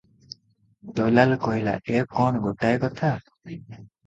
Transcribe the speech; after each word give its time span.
ଦଲାଲ 0.99 1.37
କହିଲା, 1.43 1.75
"ଏ 1.99 2.01
କଣ 2.17 2.43
ଗୋଟାଏ 2.47 2.81
କଥା? 2.87 3.13